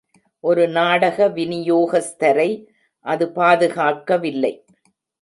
ஒரு 0.43 0.63
நாடக 0.67 1.27
வினியோகஸ்தரை 1.29 2.49
அது 3.05 3.27
பாதுகாக்கவில்லை. 3.31 4.53